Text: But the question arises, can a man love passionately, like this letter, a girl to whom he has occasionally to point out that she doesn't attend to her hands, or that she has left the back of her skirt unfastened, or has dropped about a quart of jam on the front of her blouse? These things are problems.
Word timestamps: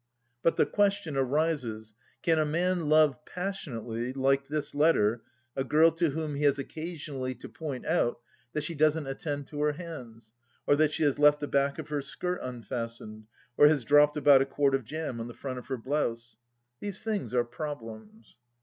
But 0.41 0.55
the 0.55 0.65
question 0.65 1.15
arises, 1.15 1.93
can 2.23 2.39
a 2.39 2.43
man 2.43 2.89
love 2.89 3.23
passionately, 3.23 4.13
like 4.13 4.47
this 4.47 4.73
letter, 4.73 5.21
a 5.55 5.63
girl 5.63 5.91
to 5.91 6.09
whom 6.09 6.33
he 6.33 6.41
has 6.45 6.57
occasionally 6.57 7.35
to 7.35 7.47
point 7.47 7.85
out 7.85 8.19
that 8.53 8.63
she 8.63 8.73
doesn't 8.73 9.05
attend 9.05 9.45
to 9.49 9.61
her 9.61 9.73
hands, 9.73 10.33
or 10.65 10.75
that 10.75 10.91
she 10.91 11.03
has 11.03 11.19
left 11.19 11.39
the 11.39 11.47
back 11.47 11.77
of 11.77 11.89
her 11.89 12.01
skirt 12.01 12.39
unfastened, 12.41 13.27
or 13.57 13.67
has 13.67 13.83
dropped 13.83 14.17
about 14.17 14.41
a 14.41 14.45
quart 14.47 14.73
of 14.73 14.85
jam 14.85 15.19
on 15.19 15.27
the 15.27 15.35
front 15.35 15.59
of 15.59 15.67
her 15.67 15.77
blouse? 15.77 16.37
These 16.79 17.03
things 17.03 17.35
are 17.35 17.43
problems. 17.45 18.37